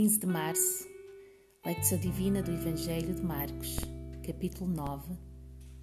[0.00, 0.88] 15 de março,
[1.62, 3.76] Leitura Divina do Evangelho de Marcos,
[4.26, 5.12] capítulo 9,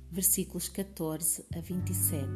[0.10, 2.28] versículos 14 a 27.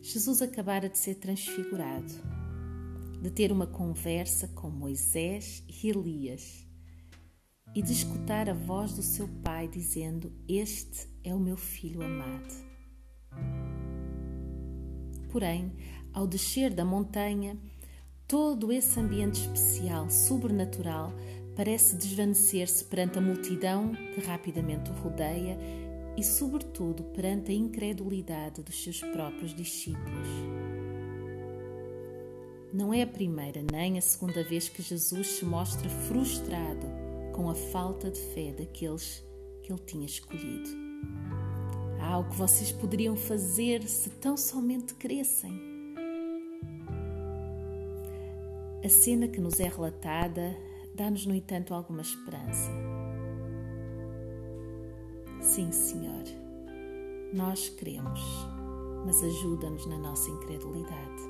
[0.00, 2.14] Jesus acabara de ser transfigurado,
[3.20, 6.66] de ter uma conversa com Moisés e Elias
[7.74, 12.54] e de escutar a voz do seu pai dizendo: Este é o meu filho amado.
[15.30, 15.76] Porém,
[16.14, 17.60] ao descer da montanha,
[18.26, 21.12] todo esse ambiente especial, sobrenatural,
[21.54, 25.56] parece desvanecer-se perante a multidão que rapidamente o rodeia
[26.16, 30.28] e, sobretudo, perante a incredulidade dos seus próprios discípulos.
[32.72, 36.86] Não é a primeira nem a segunda vez que Jesus se mostra frustrado
[37.32, 39.24] com a falta de fé daqueles
[39.62, 40.70] que ele tinha escolhido.
[42.00, 45.73] Há algo que vocês poderiam fazer se tão somente crescem.
[48.84, 50.54] A cena que nos é relatada
[50.94, 52.70] dá-nos, no entanto, alguma esperança.
[55.40, 56.24] Sim, Senhor,
[57.32, 58.20] nós queremos,
[59.06, 61.22] mas ajuda-nos na nossa incredulidade.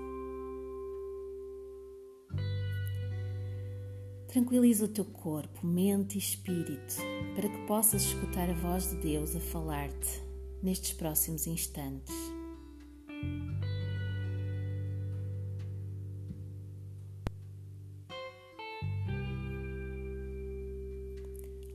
[4.27, 6.97] Tranquiliza o teu corpo, mente e espírito
[7.36, 10.20] para que possas escutar a voz de Deus a falar-te
[10.60, 12.12] nestes próximos instantes.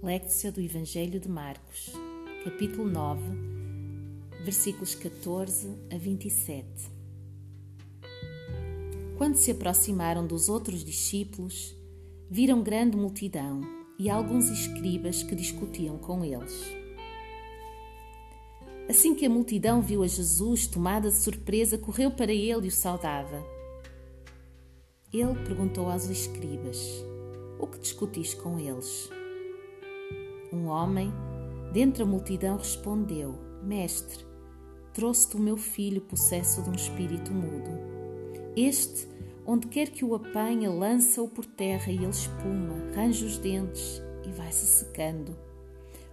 [0.01, 1.91] Lectio do Evangelho de Marcos,
[2.45, 3.21] capítulo 9,
[4.45, 6.65] versículos 14 a 27.
[9.17, 11.75] Quando se aproximaram dos outros discípulos,
[12.31, 13.59] viram grande multidão
[13.99, 16.63] e alguns escribas que discutiam com eles.
[18.87, 22.71] Assim que a multidão viu a Jesus, tomada de surpresa, correu para ele e o
[22.71, 23.45] saudava.
[25.11, 27.03] Ele perguntou aos escribas:
[27.59, 29.18] O que discutis com eles?
[30.51, 31.11] Um homem,
[31.71, 34.25] dentre a multidão, respondeu: Mestre,
[34.93, 37.69] trouxe-te o meu filho possesso de um espírito mudo.
[38.55, 39.07] Este
[39.51, 44.31] Onde quer que o apanha, lança-o por terra e ele espuma, range os dentes e
[44.31, 45.35] vai-se secando.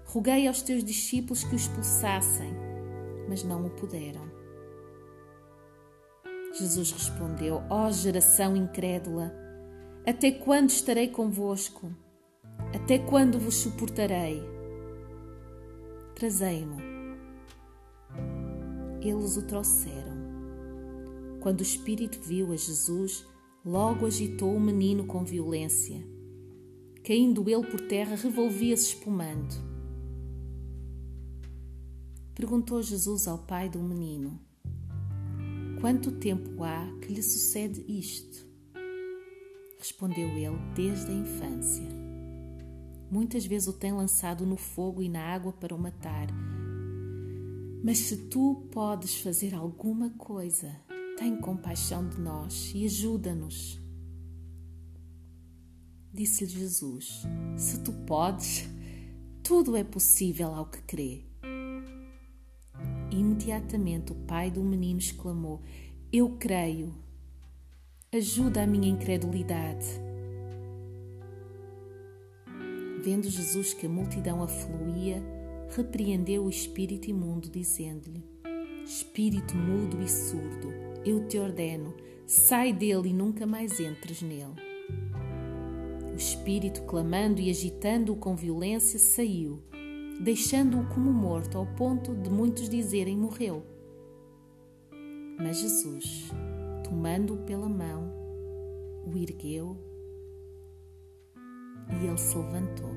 [0.06, 2.50] Roguei aos teus discípulos que o expulsassem,
[3.28, 4.22] mas não o puderam.
[6.58, 9.30] Jesus respondeu: Ó oh, geração incrédula,
[10.06, 11.92] até quando estarei convosco?
[12.86, 14.40] Até quando vos suportarei?
[16.14, 16.76] Trazei-mo.
[19.02, 20.16] Eles o trouxeram.
[21.40, 23.26] Quando o espírito viu a Jesus,
[23.64, 26.00] logo agitou o menino com violência.
[27.02, 29.56] Caindo ele por terra, revolvia-se espumando.
[32.36, 34.38] Perguntou Jesus ao pai do menino:
[35.80, 38.46] Quanto tempo há que lhe sucede isto?
[39.76, 42.05] Respondeu ele: Desde a infância.
[43.10, 46.26] Muitas vezes o tem lançado no fogo e na água para o matar.
[47.82, 50.74] Mas se tu podes fazer alguma coisa,
[51.16, 53.80] tem compaixão de nós e ajuda-nos.
[56.12, 57.22] Disse-lhe Jesus:
[57.56, 58.68] Se tu podes,
[59.42, 61.24] tudo é possível ao que crê.
[63.10, 65.62] Imediatamente o pai do menino exclamou:
[66.12, 66.92] Eu creio.
[68.12, 69.86] Ajuda a minha incredulidade.
[73.06, 75.22] Vendo Jesus que a multidão afluía,
[75.76, 78.20] repreendeu o espírito imundo, dizendo-lhe:
[78.84, 80.72] Espírito mudo e surdo,
[81.04, 81.94] eu te ordeno,
[82.26, 84.56] sai dele e nunca mais entres nele.
[86.12, 89.62] O espírito, clamando e agitando-o com violência, saiu,
[90.20, 93.62] deixando-o como morto, ao ponto de muitos dizerem morreu.
[95.38, 96.32] Mas Jesus,
[96.82, 98.12] tomando-o pela mão,
[99.06, 99.76] o ergueu
[101.90, 102.95] e ele se levantou.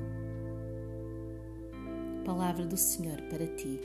[2.24, 3.80] Palavra do Senhor para ti.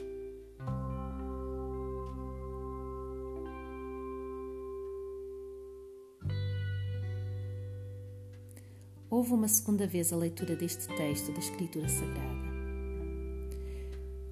[9.16, 12.46] houve uma segunda vez a leitura deste texto da Escritura Sagrada.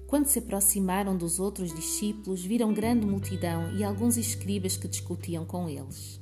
[0.06, 5.68] Quando se aproximaram dos outros discípulos, viram grande multidão e alguns escribas que discutiam com
[5.68, 6.20] eles.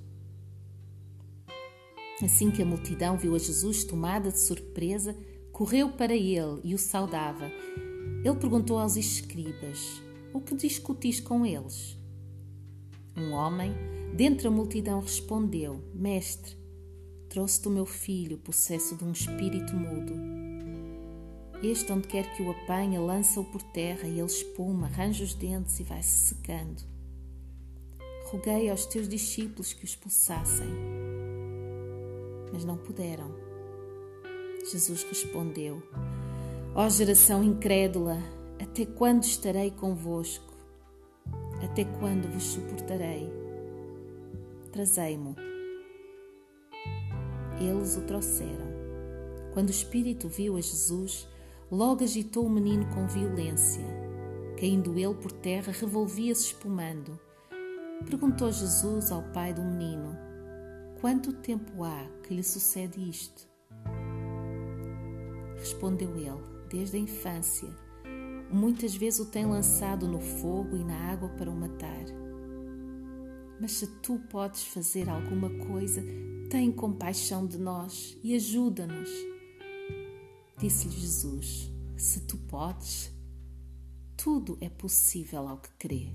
[2.23, 5.17] Assim que a multidão viu a Jesus tomada de surpresa,
[5.53, 7.51] correu para ele e o saudava.
[8.25, 10.03] Ele perguntou aos escribas:
[10.33, 11.97] O que discutis com eles?
[13.17, 13.73] Um homem,
[14.17, 16.63] dentre a multidão, respondeu: Mestre,
[17.33, 20.13] Trouxe-te o meu filho, possesso de um espírito mudo.
[21.63, 25.81] Este, onde quer que o apanha, lança-o por terra e ele espuma, arranja os dentes
[25.81, 26.83] e vai-se secando.
[28.27, 30.69] Roguei aos teus discípulos que o expulsassem,
[32.53, 33.52] mas não puderam.
[34.65, 35.83] Jesus respondeu:
[36.75, 38.19] Ó oh, geração incrédula,
[38.61, 40.53] até quando estarei convosco?
[41.63, 43.29] Até quando vos suportarei?
[44.71, 45.35] Trazei-mo.
[47.61, 48.73] Eles o trouxeram.
[49.53, 51.29] Quando o Espírito viu a Jesus,
[51.71, 53.85] logo agitou o menino com violência.
[54.59, 57.19] Caindo ele por terra, revolvia-se espumando.
[58.07, 60.17] Perguntou Jesus ao pai do menino:
[61.01, 63.52] Quanto tempo há que lhe sucede isto?
[65.63, 67.69] Respondeu ele: Desde a infância.
[68.51, 72.05] Muitas vezes o tem lançado no fogo e na água para o matar.
[73.61, 76.03] Mas se tu podes fazer alguma coisa,
[76.51, 79.09] tem compaixão de nós e ajuda-nos.
[80.59, 83.13] Disse-lhe Jesus: Se tu podes,
[84.17, 86.09] tudo é possível ao que crê.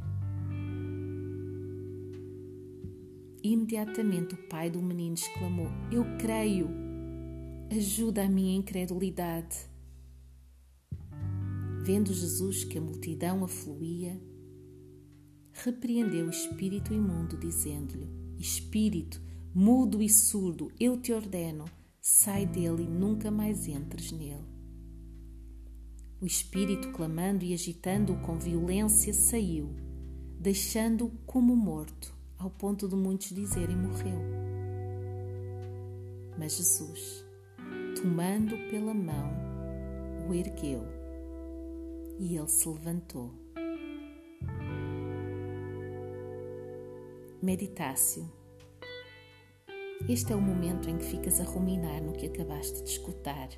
[3.41, 6.67] Imediatamente o pai do menino exclamou: Eu creio,
[7.69, 9.57] ajuda a minha incredulidade.
[11.83, 14.19] Vendo Jesus que a multidão afluía,
[15.51, 19.21] repreendeu o espírito imundo, dizendo-lhe: Espírito,
[19.53, 21.65] mudo e surdo, eu te ordeno,
[21.99, 24.45] sai dele e nunca mais entres nele.
[26.19, 29.69] O espírito, clamando e agitando-o com violência, saiu,
[30.39, 34.19] deixando-o como morto, ao ponto de muitos dizerem morreu.
[36.37, 37.26] Mas Jesus,
[37.99, 39.31] tomando pela mão,
[40.29, 40.83] o ergueu
[42.19, 43.33] e ele se levantou.
[47.41, 48.27] Meditácio
[50.07, 53.49] este é o momento em que ficas a ruminar no que acabaste de escutar.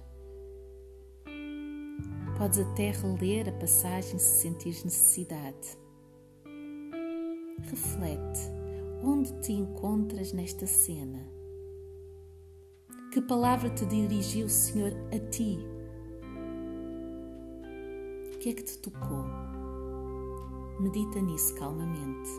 [2.38, 5.78] Podes até reler a passagem se sentires necessidade.
[7.70, 8.40] Reflete
[9.04, 11.39] onde te encontras nesta cena.
[13.12, 15.58] Que palavra te dirigiu o Senhor a ti?
[18.36, 19.26] O que é que te tocou?
[20.80, 22.30] Medita nisso calmamente.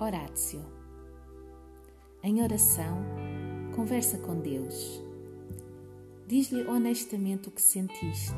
[0.00, 0.64] Horácio.
[2.22, 3.02] Em oração,
[3.74, 5.02] conversa com Deus.
[6.24, 8.32] Diz-lhe honestamente o que sentiste,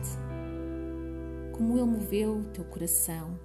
[1.52, 3.38] como Ele moveu o teu coração,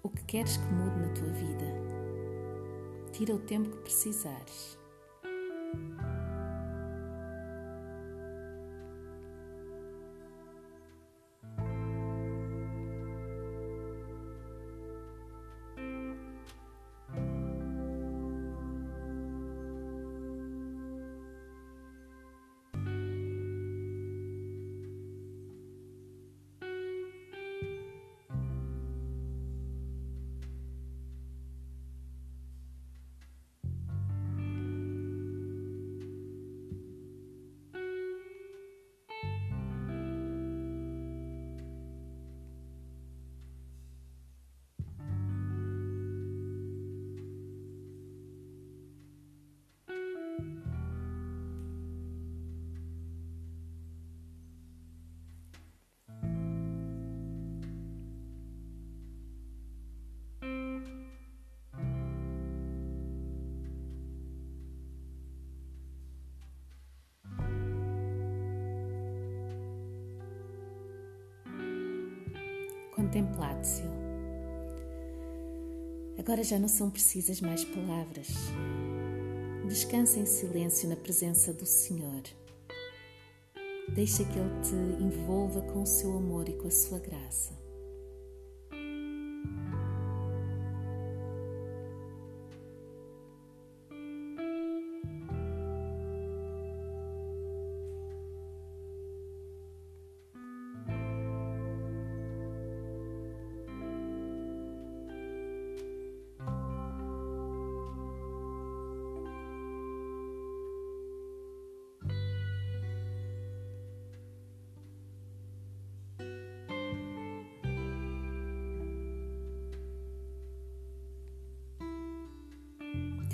[0.00, 1.66] o que queres que mude na tua vida.
[3.10, 4.78] Tira o tempo que precisares.
[72.94, 73.90] Contemplatio.
[76.16, 78.28] Agora já não são precisas mais palavras.
[79.66, 82.22] Descansa em silêncio na presença do Senhor.
[83.88, 87.63] Deixa que Ele te envolva com o seu amor e com a sua graça.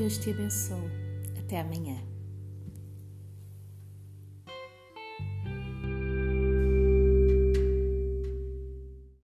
[0.00, 0.90] Deus te abençoe.
[1.38, 1.94] Até amanhã.